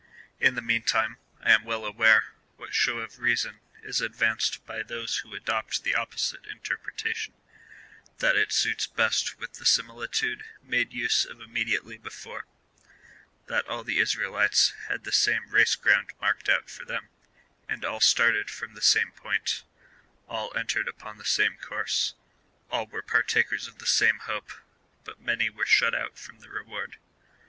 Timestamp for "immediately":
11.39-11.99